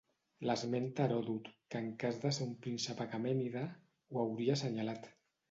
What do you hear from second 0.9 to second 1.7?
Heròdot